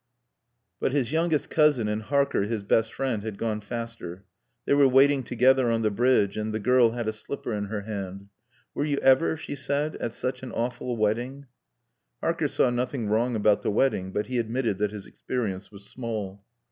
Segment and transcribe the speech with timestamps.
[0.79, 4.25] But his youngest cousin and Harker, his best friend, had gone faster.
[4.65, 7.81] They were waiting together on the bridge, and the girl had a slipper in her
[7.81, 8.29] hand.
[8.73, 11.45] "Were you ever," she said, "at such an awful wedding?"
[12.19, 16.43] Harker saw nothing wrong about the wedding but he admitted that his experience was small.